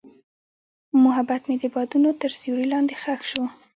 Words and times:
محبت 1.03 1.41
مې 1.47 1.55
د 1.61 1.65
بادونو 1.73 2.09
تر 2.21 2.31
سیوري 2.39 2.65
لاندې 2.73 2.93
ښخ 3.01 3.21
شو. 3.31 3.43